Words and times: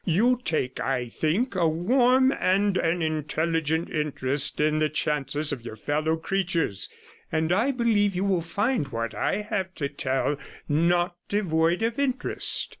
You 0.03 0.39
take, 0.43 0.79
I 0.79 1.09
think, 1.09 1.53
a 1.53 1.69
warm 1.69 2.31
and 2.31 2.75
an 2.75 3.03
intelligent 3.03 3.87
interest 3.91 4.59
in 4.59 4.79
the 4.79 4.89
chances 4.89 5.51
of 5.53 5.63
your 5.63 5.75
fellow 5.75 6.17
creatures, 6.17 6.89
and 7.31 7.51
I 7.51 7.69
believe 7.69 8.15
you 8.15 8.25
will 8.25 8.41
find 8.41 8.87
what 8.87 9.13
I 9.13 9.43
have 9.47 9.75
to 9.75 9.89
tell 9.89 10.39
not 10.67 11.17
devoid 11.29 11.83
of 11.83 11.99
interest.' 11.99 12.69